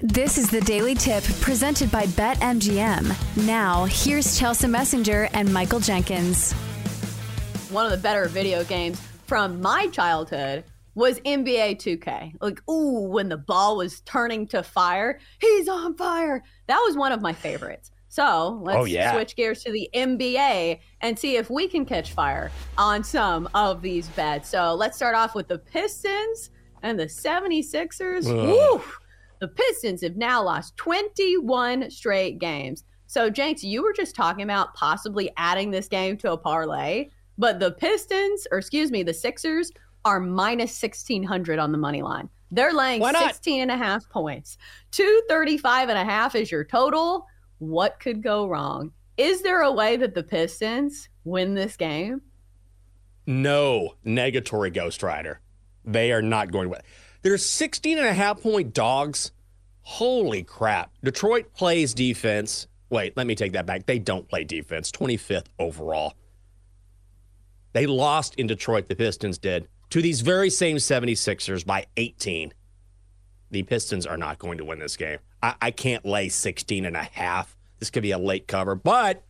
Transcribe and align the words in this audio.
This 0.00 0.36
is 0.36 0.50
the 0.50 0.60
Daily 0.60 0.94
Tip 0.94 1.24
presented 1.40 1.90
by 1.90 2.04
BetMGM. 2.06 3.46
Now, 3.46 3.86
here's 3.86 4.38
Chelsea 4.38 4.66
Messenger 4.66 5.28
and 5.32 5.50
Michael 5.52 5.80
Jenkins. 5.80 6.52
One 7.70 7.86
of 7.86 7.90
the 7.92 7.96
better 7.98 8.28
video 8.28 8.62
games 8.64 9.00
from 9.26 9.60
my 9.62 9.86
childhood 9.88 10.64
was 10.94 11.18
NBA 11.20 11.76
2K. 11.76 12.34
Like, 12.42 12.60
ooh, 12.68 13.08
when 13.08 13.28
the 13.30 13.38
ball 13.38 13.78
was 13.78 14.00
turning 14.02 14.46
to 14.48 14.62
fire, 14.62 15.18
he's 15.40 15.68
on 15.68 15.94
fire. 15.94 16.42
That 16.66 16.78
was 16.86 16.96
one 16.96 17.12
of 17.12 17.22
my 17.22 17.32
favorites. 17.32 17.90
So 18.08 18.60
let's 18.62 18.78
Oh, 18.78 18.84
yeah. 18.84 19.12
switch 19.12 19.34
gears 19.34 19.62
to 19.64 19.72
the 19.72 19.88
NBA 19.94 20.78
and 21.00 21.18
see 21.18 21.36
if 21.36 21.48
we 21.50 21.68
can 21.68 21.84
catch 21.86 22.12
fire 22.12 22.50
on 22.78 23.02
some 23.02 23.48
of 23.54 23.82
these 23.82 24.08
bets. 24.08 24.48
So 24.50 24.74
let's 24.74 24.96
start 24.96 25.14
off 25.14 25.34
with 25.34 25.48
the 25.48 25.58
Pistons 25.58 26.50
and 26.82 26.98
the 26.98 27.06
76ers. 27.06 28.26
Ugh. 28.26 28.34
Woo! 28.80 28.82
The 29.38 29.48
Pistons 29.48 30.02
have 30.02 30.16
now 30.16 30.42
lost 30.42 30.76
21 30.76 31.90
straight 31.90 32.38
games. 32.38 32.84
So, 33.06 33.30
Jenks, 33.30 33.62
you 33.62 33.82
were 33.82 33.92
just 33.92 34.16
talking 34.16 34.42
about 34.42 34.74
possibly 34.74 35.30
adding 35.36 35.70
this 35.70 35.88
game 35.88 36.16
to 36.18 36.32
a 36.32 36.38
parlay, 36.38 37.10
but 37.38 37.60
the 37.60 37.72
Pistons, 37.72 38.46
or 38.50 38.58
excuse 38.58 38.90
me, 38.90 39.02
the 39.02 39.14
Sixers 39.14 39.70
are 40.04 40.20
minus 40.20 40.80
1600 40.80 41.58
on 41.58 41.72
the 41.72 41.78
money 41.78 42.02
line. 42.02 42.28
They're 42.50 42.72
laying 42.72 43.04
16 43.04 43.62
and 43.62 43.70
a 43.70 43.76
half 43.76 44.08
points. 44.08 44.56
235 44.92 45.88
and 45.88 45.98
a 45.98 46.04
half 46.04 46.34
is 46.34 46.50
your 46.50 46.64
total. 46.64 47.26
What 47.58 47.98
could 48.00 48.22
go 48.22 48.46
wrong? 48.46 48.92
Is 49.16 49.42
there 49.42 49.62
a 49.62 49.72
way 49.72 49.96
that 49.96 50.14
the 50.14 50.22
Pistons 50.22 51.08
win 51.24 51.54
this 51.54 51.76
game? 51.76 52.22
No 53.26 53.94
negatory 54.04 54.72
Ghost 54.72 55.02
Rider. 55.02 55.40
They 55.84 56.12
are 56.12 56.22
not 56.22 56.52
going 56.52 56.66
to 56.66 56.70
win. 56.70 56.80
They're 57.26 57.38
16 57.38 57.98
and 57.98 58.06
a 58.06 58.14
half 58.14 58.40
point 58.40 58.72
dogs. 58.72 59.32
Holy 59.80 60.44
crap. 60.44 60.92
Detroit 61.02 61.52
plays 61.54 61.92
defense. 61.92 62.68
Wait, 62.88 63.16
let 63.16 63.26
me 63.26 63.34
take 63.34 63.50
that 63.54 63.66
back. 63.66 63.84
They 63.84 63.98
don't 63.98 64.28
play 64.28 64.44
defense. 64.44 64.92
25th 64.92 65.46
overall. 65.58 66.14
They 67.72 67.86
lost 67.86 68.36
in 68.36 68.46
Detroit, 68.46 68.88
the 68.88 68.94
Pistons 68.94 69.38
did, 69.38 69.66
to 69.90 70.00
these 70.00 70.20
very 70.20 70.50
same 70.50 70.76
76ers 70.76 71.66
by 71.66 71.86
18. 71.96 72.54
The 73.50 73.64
Pistons 73.64 74.06
are 74.06 74.16
not 74.16 74.38
going 74.38 74.58
to 74.58 74.64
win 74.64 74.78
this 74.78 74.96
game. 74.96 75.18
I, 75.42 75.56
I 75.60 75.70
can't 75.72 76.04
lay 76.04 76.28
16 76.28 76.84
and 76.84 76.96
a 76.96 77.02
half. 77.02 77.56
This 77.80 77.90
could 77.90 78.04
be 78.04 78.12
a 78.12 78.18
late 78.18 78.46
cover, 78.46 78.76
but 78.76 79.24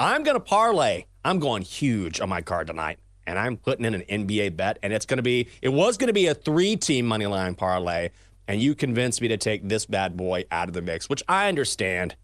I'm 0.00 0.22
going 0.22 0.36
to 0.36 0.40
parlay. 0.40 1.04
I'm 1.22 1.40
going 1.40 1.60
huge 1.60 2.22
on 2.22 2.30
my 2.30 2.40
card 2.40 2.68
tonight, 2.68 3.00
and 3.26 3.38
I'm 3.38 3.56
putting 3.56 3.84
in 3.84 3.94
an 3.94 4.02
NBA 4.02 4.56
bet, 4.56 4.78
and 4.82 4.92
it's 4.92 5.06
going 5.06 5.18
to 5.18 5.22
be, 5.22 5.48
it 5.62 5.70
was 5.70 5.96
going 5.96 6.08
to 6.08 6.12
be 6.14 6.26
a 6.26 6.34
three 6.34 6.76
team 6.76 7.06
money 7.06 7.26
line 7.26 7.54
parlay, 7.54 8.10
and 8.48 8.60
you 8.60 8.74
convinced 8.74 9.20
me 9.20 9.28
to 9.28 9.36
take 9.36 9.68
this 9.68 9.86
bad 9.86 10.16
boy 10.16 10.44
out 10.50 10.68
of 10.68 10.74
the 10.74 10.82
mix, 10.82 11.08
which 11.08 11.22
I 11.28 11.48
understand. 11.48 12.16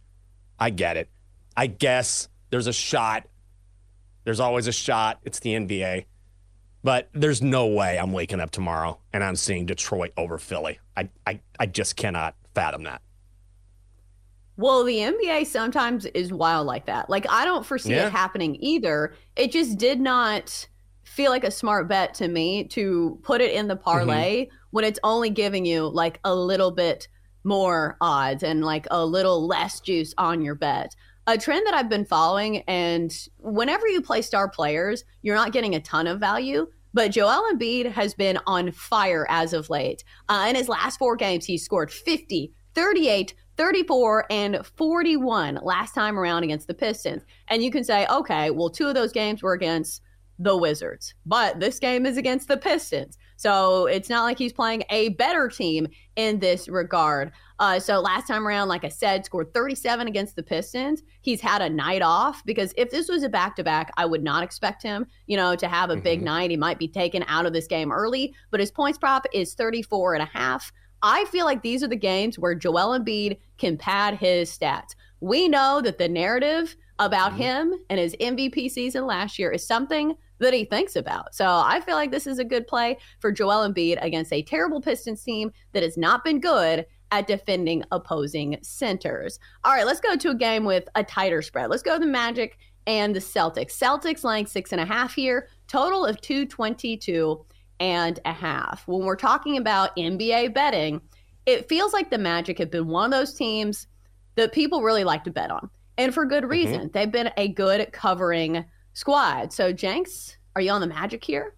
I 0.58 0.68
get 0.70 0.96
it. 0.98 1.08
I 1.56 1.66
guess 1.68 2.28
there's 2.50 2.66
a 2.66 2.72
shot. 2.72 3.26
There's 4.24 4.40
always 4.40 4.66
a 4.66 4.72
shot. 4.72 5.20
It's 5.24 5.40
the 5.40 5.54
NBA. 5.54 6.04
But 6.82 7.08
there's 7.12 7.40
no 7.42 7.66
way 7.68 7.98
I'm 7.98 8.12
waking 8.12 8.40
up 8.40 8.50
tomorrow 8.50 8.98
and 9.12 9.24
I'm 9.24 9.36
seeing 9.36 9.66
Detroit 9.66 10.12
over 10.16 10.36
Philly. 10.38 10.78
I, 10.96 11.08
I, 11.26 11.40
I 11.58 11.66
just 11.66 11.96
cannot 11.96 12.34
fathom 12.54 12.82
that. 12.84 13.02
Well, 14.56 14.84
the 14.84 14.96
NBA 14.98 15.46
sometimes 15.46 16.04
is 16.06 16.32
wild 16.32 16.66
like 16.66 16.86
that. 16.86 17.08
Like 17.08 17.26
I 17.30 17.44
don't 17.44 17.64
foresee 17.64 17.90
Yeah. 17.94 18.06
it 18.08 18.12
happening 18.12 18.56
either. 18.60 19.14
It 19.36 19.52
just 19.52 19.78
did 19.78 20.00
not 20.00 20.68
feel 21.10 21.32
like 21.32 21.44
a 21.44 21.50
smart 21.50 21.88
bet 21.88 22.14
to 22.14 22.28
me 22.28 22.64
to 22.64 23.18
put 23.24 23.40
it 23.40 23.52
in 23.52 23.66
the 23.66 23.76
parlay 23.76 24.46
when 24.70 24.84
it's 24.84 25.00
only 25.02 25.28
giving 25.28 25.66
you 25.66 25.88
like 25.88 26.20
a 26.24 26.32
little 26.32 26.70
bit 26.70 27.08
more 27.42 27.96
odds 28.00 28.44
and 28.44 28.64
like 28.64 28.86
a 28.92 29.04
little 29.04 29.44
less 29.46 29.80
juice 29.80 30.14
on 30.18 30.40
your 30.40 30.54
bet. 30.54 30.94
A 31.26 31.36
trend 31.36 31.66
that 31.66 31.74
I've 31.74 31.88
been 31.88 32.04
following, 32.04 32.58
and 32.68 33.12
whenever 33.38 33.88
you 33.88 34.00
play 34.00 34.22
star 34.22 34.48
players, 34.48 35.04
you're 35.22 35.36
not 35.36 35.52
getting 35.52 35.74
a 35.74 35.80
ton 35.80 36.06
of 36.06 36.20
value. 36.20 36.68
But 36.94 37.12
Joel 37.12 37.44
Embiid 37.52 37.90
has 37.92 38.14
been 38.14 38.38
on 38.46 38.72
fire 38.72 39.26
as 39.28 39.52
of 39.52 39.70
late. 39.70 40.02
Uh, 40.28 40.46
in 40.48 40.56
his 40.56 40.68
last 40.68 40.98
four 40.98 41.16
games, 41.16 41.44
he 41.44 41.56
scored 41.58 41.90
50, 41.90 42.52
38, 42.74 43.34
34, 43.56 44.26
and 44.30 44.66
41 44.76 45.60
last 45.62 45.94
time 45.94 46.18
around 46.18 46.42
against 46.44 46.66
the 46.66 46.74
Pistons. 46.74 47.22
And 47.48 47.62
you 47.62 47.70
can 47.70 47.84
say, 47.84 48.06
okay, 48.06 48.50
well, 48.50 48.70
two 48.70 48.88
of 48.88 48.94
those 48.94 49.12
games 49.12 49.42
were 49.42 49.52
against 49.52 50.02
the 50.42 50.56
Wizards, 50.56 51.14
but 51.26 51.60
this 51.60 51.78
game 51.78 52.06
is 52.06 52.16
against 52.16 52.48
the 52.48 52.56
Pistons. 52.56 53.18
So 53.36 53.84
it's 53.86 54.08
not 54.08 54.22
like 54.22 54.38
he's 54.38 54.54
playing 54.54 54.84
a 54.88 55.10
better 55.10 55.48
team 55.48 55.86
in 56.16 56.38
this 56.38 56.66
regard. 56.66 57.30
Uh, 57.58 57.78
so 57.78 58.00
last 58.00 58.26
time 58.26 58.46
around, 58.46 58.68
like 58.68 58.82
I 58.82 58.88
said, 58.88 59.26
scored 59.26 59.52
37 59.52 60.08
against 60.08 60.36
the 60.36 60.42
Pistons. 60.42 61.02
He's 61.20 61.42
had 61.42 61.60
a 61.60 61.68
night 61.68 62.00
off 62.00 62.42
because 62.46 62.72
if 62.78 62.90
this 62.90 63.06
was 63.08 63.22
a 63.22 63.28
back 63.28 63.54
to 63.56 63.64
back, 63.64 63.92
I 63.98 64.06
would 64.06 64.22
not 64.22 64.42
expect 64.42 64.82
him, 64.82 65.06
you 65.26 65.36
know, 65.36 65.54
to 65.56 65.68
have 65.68 65.90
a 65.90 65.96
big 65.96 66.20
Mhm. 66.20 66.24
night. 66.24 66.50
He 66.50 66.56
might 66.56 66.78
be 66.78 66.88
taken 66.88 67.22
out 67.28 67.44
of 67.44 67.52
this 67.52 67.66
game 67.66 67.92
early, 67.92 68.34
but 68.50 68.60
his 68.60 68.70
points 68.70 68.98
prop 68.98 69.26
is 69.34 69.52
34 69.54 70.14
and 70.14 70.22
a 70.22 70.38
half. 70.38 70.72
I 71.02 71.26
feel 71.26 71.44
like 71.44 71.62
these 71.62 71.82
are 71.82 71.88
the 71.88 71.96
games 71.96 72.38
where 72.38 72.54
Joel 72.54 72.98
Embiid 72.98 73.38
can 73.58 73.76
pad 73.76 74.14
his 74.14 74.56
stats. 74.56 74.94
We 75.20 75.48
know 75.48 75.82
that 75.82 75.98
the 75.98 76.08
narrative 76.08 76.76
about 76.98 77.32
Mhm. 77.32 77.36
him 77.36 77.74
and 77.88 77.98
his 77.98 78.14
MVP 78.20 78.68
season 78.68 79.06
last 79.06 79.38
year 79.38 79.50
is 79.50 79.66
something 79.66 80.14
that 80.40 80.54
he 80.54 80.64
thinks 80.64 80.96
about. 80.96 81.34
So 81.34 81.46
I 81.46 81.80
feel 81.80 81.94
like 81.94 82.10
this 82.10 82.26
is 82.26 82.38
a 82.38 82.44
good 82.44 82.66
play 82.66 82.98
for 83.20 83.30
Joel 83.30 83.68
Embiid 83.68 83.98
against 84.02 84.32
a 84.32 84.42
terrible 84.42 84.80
Pistons 84.80 85.22
team 85.22 85.52
that 85.72 85.82
has 85.82 85.96
not 85.96 86.24
been 86.24 86.40
good 86.40 86.86
at 87.12 87.26
defending 87.26 87.84
opposing 87.90 88.58
centers. 88.62 89.38
All 89.64 89.72
right, 89.72 89.86
let's 89.86 90.00
go 90.00 90.16
to 90.16 90.30
a 90.30 90.34
game 90.34 90.64
with 90.64 90.88
a 90.94 91.04
tighter 91.04 91.42
spread. 91.42 91.70
Let's 91.70 91.82
go 91.82 91.94
to 91.94 92.00
the 92.04 92.10
Magic 92.10 92.58
and 92.86 93.14
the 93.14 93.20
Celtics. 93.20 93.76
Celtics 93.78 94.24
laying 94.24 94.46
six 94.46 94.72
and 94.72 94.80
a 94.80 94.84
half 94.84 95.14
here, 95.14 95.48
total 95.68 96.04
of 96.04 96.20
222 96.20 97.44
and 97.80 98.20
a 98.24 98.32
half. 98.32 98.86
When 98.86 99.04
we're 99.04 99.16
talking 99.16 99.56
about 99.56 99.96
NBA 99.96 100.54
betting, 100.54 101.00
it 101.46 101.68
feels 101.68 101.92
like 101.92 102.10
the 102.10 102.18
Magic 102.18 102.58
have 102.58 102.70
been 102.70 102.88
one 102.88 103.12
of 103.12 103.18
those 103.18 103.34
teams 103.34 103.86
that 104.36 104.52
people 104.52 104.82
really 104.82 105.04
like 105.04 105.24
to 105.24 105.30
bet 105.30 105.50
on. 105.50 105.68
And 105.98 106.14
for 106.14 106.24
good 106.24 106.44
mm-hmm. 106.44 106.52
reason. 106.52 106.90
They've 106.92 107.10
been 107.10 107.30
a 107.36 107.48
good 107.48 107.92
covering 107.92 108.64
squad. 108.92 109.52
So, 109.52 109.72
Jenks, 109.72 110.36
are 110.54 110.62
you 110.62 110.70
on 110.70 110.80
the 110.80 110.86
Magic 110.86 111.24
here? 111.24 111.54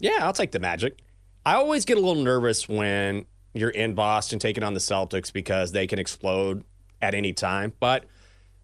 Yeah, 0.00 0.18
I'll 0.20 0.32
take 0.32 0.52
the 0.52 0.60
Magic. 0.60 1.00
I 1.44 1.54
always 1.54 1.84
get 1.84 1.96
a 1.96 2.00
little 2.00 2.22
nervous 2.22 2.68
when 2.68 3.26
you're 3.54 3.70
in 3.70 3.94
Boston 3.94 4.38
taking 4.38 4.62
on 4.62 4.74
the 4.74 4.80
Celtics 4.80 5.32
because 5.32 5.72
they 5.72 5.86
can 5.86 5.98
explode 5.98 6.64
at 7.00 7.14
any 7.14 7.32
time. 7.32 7.72
But 7.80 8.04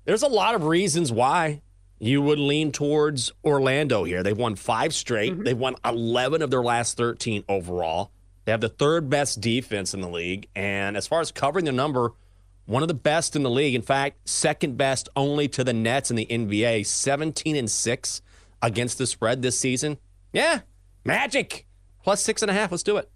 there's 0.05 0.23
a 0.23 0.29
lot 0.29 0.55
of 0.55 0.65
reasons 0.65 1.11
why 1.11 1.63
you 1.99 2.21
would 2.23 2.39
lean 2.39 2.73
towards 2.73 3.33
Orlando 3.45 4.05
here. 4.05 4.23
They've 4.23 4.37
won 4.37 4.57
five 4.57 4.95
straight, 4.95 5.33
mm-hmm. 5.33 5.45
they've 5.45 5.59
won 5.59 5.77
11 5.85 6.43
of 6.43 6.51
their 6.51 6.63
last 6.63 6.97
13 6.97 7.45
overall. 7.49 8.11
They 8.45 8.53
have 8.53 8.61
the 8.61 8.69
third 8.69 9.09
best 9.09 9.41
defense 9.41 9.95
in 9.95 10.01
the 10.01 10.09
league. 10.09 10.49
And 10.55 10.97
as 10.97 11.07
far 11.07 11.21
as 11.21 11.33
covering 11.33 11.65
the 11.65 11.73
number, 11.73 12.13
one 12.67 12.83
of 12.83 12.89
the 12.89 12.95
best 12.95 13.37
in 13.37 13.43
the 13.43 13.51
league. 13.51 13.75
In 13.75 13.83
fact, 13.83 14.29
second 14.29 14.77
best 14.77 15.09
only 15.17 15.49
to 15.49 15.65
the 15.65 15.73
Nets 15.73 16.11
in 16.11 16.17
the 16.17 16.27
NBA, 16.27 16.87
17 16.87 17.57
and 17.57 17.71
6 17.71 18.23
against 18.63 18.99
the 18.99 19.07
spread 19.07 19.43
this 19.43 19.59
season. 19.59 19.99
Yeah, 20.33 20.61
magic. 21.05 21.67
Plus 22.03 22.23
six 22.23 22.43
and 22.43 22.51
a 22.51 22.55
half. 22.55 22.71
Let's 22.71 22.83
do 22.83 22.99
it. 22.99 23.11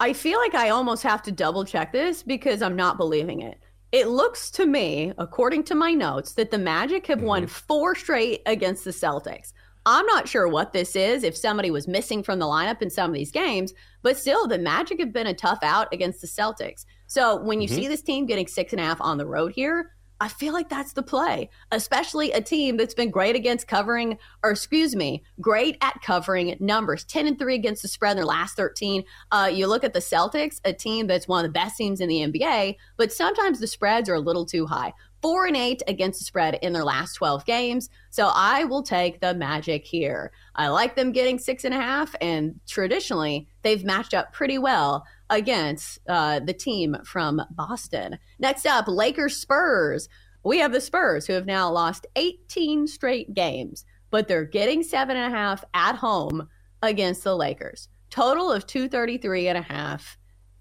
I 0.00 0.12
feel 0.12 0.38
like 0.38 0.54
I 0.54 0.70
almost 0.70 1.02
have 1.04 1.22
to 1.22 1.32
double 1.32 1.64
check 1.64 1.92
this 1.92 2.22
because 2.22 2.60
I'm 2.60 2.76
not 2.76 2.98
believing 2.98 3.40
it. 3.40 3.58
It 3.92 4.08
looks 4.08 4.50
to 4.52 4.66
me, 4.66 5.12
according 5.16 5.64
to 5.64 5.74
my 5.74 5.92
notes, 5.92 6.32
that 6.32 6.50
the 6.50 6.58
Magic 6.58 7.06
have 7.06 7.22
won 7.22 7.42
mm-hmm. 7.42 7.50
four 7.50 7.94
straight 7.94 8.42
against 8.46 8.84
the 8.84 8.90
Celtics. 8.90 9.52
I'm 9.86 10.04
not 10.06 10.28
sure 10.28 10.48
what 10.48 10.72
this 10.72 10.96
is, 10.96 11.22
if 11.22 11.36
somebody 11.36 11.70
was 11.70 11.86
missing 11.86 12.24
from 12.24 12.40
the 12.40 12.46
lineup 12.46 12.82
in 12.82 12.90
some 12.90 13.10
of 13.10 13.14
these 13.14 13.30
games, 13.30 13.72
but 14.02 14.18
still, 14.18 14.48
the 14.48 14.58
Magic 14.58 14.98
have 14.98 15.12
been 15.12 15.28
a 15.28 15.34
tough 15.34 15.60
out 15.62 15.92
against 15.94 16.20
the 16.20 16.26
Celtics. 16.26 16.84
So 17.06 17.36
when 17.42 17.60
you 17.60 17.68
see 17.68 17.88
this 17.88 18.02
team 18.02 18.26
getting 18.26 18.46
six 18.46 18.72
and 18.72 18.80
a 18.80 18.84
half 18.84 19.00
on 19.00 19.18
the 19.18 19.26
road 19.26 19.52
here, 19.52 19.92
I 20.18 20.28
feel 20.28 20.54
like 20.54 20.70
that's 20.70 20.94
the 20.94 21.02
play, 21.02 21.50
especially 21.72 22.32
a 22.32 22.40
team 22.40 22.78
that's 22.78 22.94
been 22.94 23.10
great 23.10 23.36
against 23.36 23.68
covering, 23.68 24.16
or 24.42 24.50
excuse 24.50 24.96
me, 24.96 25.22
great 25.40 25.76
at 25.82 26.00
covering 26.02 26.56
numbers 26.58 27.04
10 27.04 27.26
and 27.26 27.38
3 27.38 27.54
against 27.54 27.82
the 27.82 27.88
spread 27.88 28.12
in 28.12 28.16
their 28.16 28.24
last 28.24 28.56
13. 28.56 29.04
Uh, 29.30 29.50
you 29.52 29.66
look 29.66 29.84
at 29.84 29.92
the 29.92 29.98
Celtics, 29.98 30.58
a 30.64 30.72
team 30.72 31.06
that's 31.06 31.28
one 31.28 31.44
of 31.44 31.48
the 31.50 31.52
best 31.52 31.76
teams 31.76 32.00
in 32.00 32.08
the 32.08 32.20
NBA, 32.20 32.76
but 32.96 33.12
sometimes 33.12 33.60
the 33.60 33.66
spreads 33.66 34.08
are 34.08 34.14
a 34.14 34.20
little 34.20 34.46
too 34.46 34.66
high. 34.66 34.94
Four 35.20 35.46
and 35.46 35.56
eight 35.56 35.82
against 35.86 36.20
the 36.20 36.24
spread 36.24 36.58
in 36.62 36.72
their 36.72 36.84
last 36.84 37.14
12 37.14 37.44
games. 37.44 37.90
So 38.10 38.30
I 38.32 38.64
will 38.64 38.82
take 38.82 39.20
the 39.20 39.34
Magic 39.34 39.84
here. 39.84 40.32
I 40.54 40.68
like 40.68 40.94
them 40.94 41.12
getting 41.12 41.38
six 41.38 41.64
and 41.64 41.74
a 41.74 41.80
half, 41.80 42.14
and 42.22 42.58
traditionally, 42.66 43.48
they've 43.62 43.84
matched 43.84 44.14
up 44.14 44.32
pretty 44.32 44.56
well 44.56 45.04
against 45.30 45.98
uh, 46.08 46.40
the 46.40 46.52
team 46.52 46.96
from 47.04 47.42
Boston. 47.50 48.18
Next 48.38 48.66
up, 48.66 48.86
Lakers 48.88 49.36
Spurs. 49.36 50.08
We 50.44 50.58
have 50.58 50.72
the 50.72 50.80
Spurs 50.80 51.26
who 51.26 51.32
have 51.32 51.46
now 51.46 51.70
lost 51.70 52.06
18 52.14 52.86
straight 52.86 53.34
games, 53.34 53.84
but 54.10 54.28
they're 54.28 54.44
getting 54.44 54.82
seven 54.82 55.16
and 55.16 55.32
a 55.32 55.36
half 55.36 55.64
at 55.74 55.96
home 55.96 56.48
against 56.82 57.24
the 57.24 57.36
Lakers. 57.36 57.88
Total 58.10 58.52
of 58.52 58.66
233 58.66 59.48
and 59.48 59.58
a 59.58 59.62
half 59.62 60.16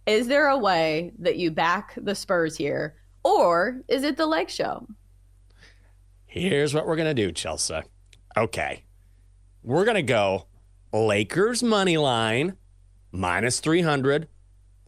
Is 0.07 0.27
there 0.27 0.47
a 0.47 0.57
way 0.57 1.11
that 1.19 1.37
you 1.37 1.51
back 1.51 1.93
the 1.97 2.15
Spurs 2.15 2.55
here, 2.57 2.95
or 3.23 3.81
is 3.87 4.03
it 4.03 4.17
the 4.17 4.25
leg 4.25 4.49
show? 4.49 4.87
Here's 6.25 6.73
what 6.73 6.85
we're 6.85 6.95
going 6.95 7.15
to 7.15 7.25
do, 7.25 7.31
Chelsea. 7.31 7.79
Okay. 8.35 8.83
We're 9.63 9.85
going 9.85 9.95
to 9.95 10.03
go 10.03 10.47
Lakers 10.91 11.63
money 11.63 11.97
line 11.97 12.57
minus 13.11 13.59
300. 13.59 14.27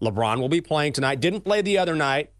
LeBron 0.01 0.39
will 0.39 0.49
be 0.49 0.61
playing 0.61 0.93
tonight. 0.93 1.19
Didn't 1.19 1.41
play 1.41 1.61
the 1.61 1.77
other 1.77 1.95
night. 1.95 2.31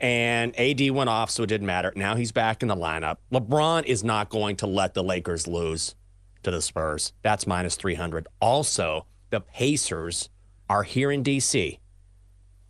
And 0.00 0.58
AD 0.58 0.90
went 0.92 1.10
off, 1.10 1.30
so 1.30 1.42
it 1.42 1.48
didn't 1.48 1.66
matter. 1.66 1.92
Now 1.94 2.16
he's 2.16 2.32
back 2.32 2.62
in 2.62 2.68
the 2.68 2.76
lineup. 2.76 3.16
LeBron 3.30 3.84
is 3.84 4.02
not 4.02 4.30
going 4.30 4.56
to 4.56 4.66
let 4.66 4.94
the 4.94 5.04
Lakers 5.04 5.46
lose 5.46 5.94
to 6.42 6.50
the 6.50 6.62
Spurs. 6.62 7.12
That's 7.22 7.46
minus 7.46 7.76
300. 7.76 8.26
Also, 8.40 9.06
the 9.28 9.40
Pacers 9.40 10.30
are 10.70 10.84
here 10.84 11.10
in 11.10 11.22
D.C., 11.22 11.78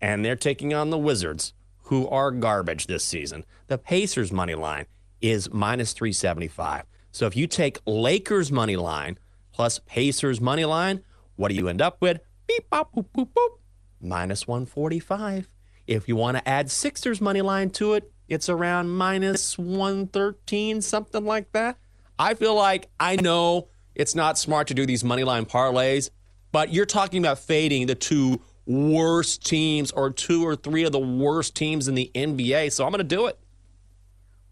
and 0.00 0.24
they're 0.24 0.34
taking 0.34 0.74
on 0.74 0.90
the 0.90 0.98
Wizards, 0.98 1.52
who 1.82 2.08
are 2.08 2.30
garbage 2.30 2.86
this 2.86 3.04
season. 3.04 3.44
The 3.68 3.78
Pacers 3.78 4.32
money 4.32 4.54
line 4.54 4.86
is 5.20 5.52
minus 5.52 5.92
375. 5.92 6.84
So 7.12 7.26
if 7.26 7.36
you 7.36 7.46
take 7.46 7.78
Lakers 7.86 8.50
money 8.50 8.76
line 8.76 9.18
plus 9.52 9.78
Pacers 9.80 10.40
money 10.40 10.64
line, 10.64 11.04
what 11.36 11.48
do 11.48 11.54
you 11.54 11.68
end 11.68 11.82
up 11.82 11.98
with? 12.00 12.20
Beep, 12.46 12.68
boop, 12.70 12.86
boop, 12.94 13.28
boop. 13.28 13.59
Minus 14.00 14.46
145. 14.46 15.48
If 15.86 16.08
you 16.08 16.16
want 16.16 16.36
to 16.36 16.48
add 16.48 16.70
Sixers 16.70 17.20
money 17.20 17.42
line 17.42 17.70
to 17.70 17.94
it, 17.94 18.12
it's 18.28 18.48
around 18.48 18.90
minus 18.90 19.58
113, 19.58 20.80
something 20.82 21.24
like 21.24 21.50
that. 21.52 21.76
I 22.18 22.34
feel 22.34 22.54
like 22.54 22.88
I 23.00 23.16
know 23.16 23.68
it's 23.94 24.14
not 24.14 24.38
smart 24.38 24.68
to 24.68 24.74
do 24.74 24.86
these 24.86 25.02
money 25.02 25.24
line 25.24 25.46
parlays, 25.46 26.10
but 26.52 26.72
you're 26.72 26.86
talking 26.86 27.22
about 27.22 27.38
fading 27.38 27.86
the 27.86 27.94
two 27.94 28.40
worst 28.66 29.44
teams 29.44 29.90
or 29.90 30.10
two 30.10 30.46
or 30.46 30.54
three 30.54 30.84
of 30.84 30.92
the 30.92 30.98
worst 30.98 31.56
teams 31.56 31.88
in 31.88 31.94
the 31.94 32.10
NBA. 32.14 32.70
So 32.72 32.84
I'm 32.84 32.92
going 32.92 32.98
to 32.98 33.04
do 33.04 33.26
it. 33.26 33.38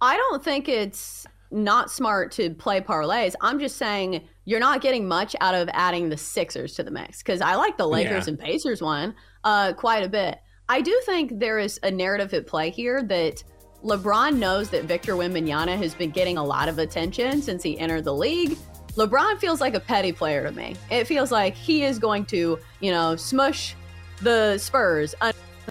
I 0.00 0.16
don't 0.16 0.42
think 0.42 0.68
it's 0.68 1.26
not 1.50 1.90
smart 1.90 2.32
to 2.32 2.50
play 2.54 2.80
parlays. 2.80 3.34
I'm 3.40 3.58
just 3.58 3.76
saying 3.76 4.26
you're 4.48 4.60
not 4.60 4.80
getting 4.80 5.06
much 5.06 5.36
out 5.42 5.54
of 5.54 5.68
adding 5.74 6.08
the 6.08 6.16
Sixers 6.16 6.72
to 6.76 6.82
the 6.82 6.90
mix 6.90 7.18
because 7.18 7.42
I 7.42 7.56
like 7.56 7.76
the 7.76 7.86
Lakers 7.86 8.26
yeah. 8.26 8.30
and 8.30 8.38
Pacers 8.38 8.80
one 8.80 9.14
uh, 9.44 9.74
quite 9.74 10.02
a 10.02 10.08
bit. 10.08 10.38
I 10.70 10.80
do 10.80 10.98
think 11.04 11.38
there 11.38 11.58
is 11.58 11.78
a 11.82 11.90
narrative 11.90 12.32
at 12.32 12.46
play 12.46 12.70
here 12.70 13.02
that 13.02 13.44
LeBron 13.84 14.38
knows 14.38 14.70
that 14.70 14.84
Victor 14.84 15.16
Wembanyama 15.16 15.76
has 15.76 15.94
been 15.94 16.08
getting 16.08 16.38
a 16.38 16.42
lot 16.42 16.70
of 16.70 16.78
attention 16.78 17.42
since 17.42 17.62
he 17.62 17.78
entered 17.78 18.04
the 18.04 18.14
league. 18.14 18.56
LeBron 18.94 19.38
feels 19.38 19.60
like 19.60 19.74
a 19.74 19.80
petty 19.80 20.12
player 20.12 20.44
to 20.44 20.52
me. 20.52 20.76
It 20.90 21.06
feels 21.06 21.30
like 21.30 21.54
he 21.54 21.84
is 21.84 21.98
going 21.98 22.24
to, 22.26 22.58
you 22.80 22.90
know, 22.90 23.16
smush 23.16 23.74
the 24.22 24.56
Spurs 24.56 25.14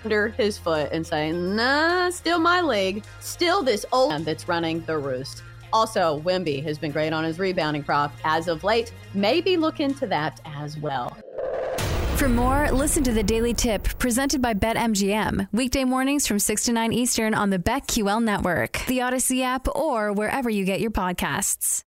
under 0.03 0.27
his 0.27 0.59
foot 0.59 0.89
and 0.91 1.05
say, 1.05 1.31
nah, 1.31 2.11
still 2.11 2.37
my 2.37 2.61
league, 2.61 3.03
still 3.21 3.63
this 3.63 3.87
old 3.91 4.11
man 4.11 4.23
that's 4.23 4.47
running 4.47 4.81
the 4.81 4.99
roost. 4.99 5.41
Also, 5.73 6.21
Wemby 6.21 6.63
has 6.63 6.77
been 6.77 6.91
great 6.91 7.13
on 7.13 7.23
his 7.23 7.39
rebounding 7.39 7.83
prop 7.83 8.13
as 8.23 8.47
of 8.47 8.63
late. 8.63 8.91
Maybe 9.13 9.57
look 9.57 9.79
into 9.79 10.07
that 10.07 10.39
as 10.45 10.77
well. 10.77 11.17
For 12.15 12.27
more, 12.27 12.71
listen 12.71 13.03
to 13.03 13.11
the 13.11 13.21
Daily 13.21 13.53
Tip 13.53 13.83
presented 13.99 14.41
by 14.41 14.55
BetMGM. 14.55 15.49
Weekday 15.51 15.83
mornings 15.83 16.25
from 16.25 16.39
6 16.39 16.63
to 16.63 16.73
9 16.73 16.91
Eastern 16.91 17.35
on 17.35 17.51
the 17.51 17.59
BetQL 17.59 18.23
network, 18.23 18.83
the 18.87 18.99
Audacy 18.99 19.43
app, 19.43 19.67
or 19.75 20.11
wherever 20.11 20.49
you 20.49 20.65
get 20.65 20.79
your 20.79 20.89
podcasts. 20.89 21.83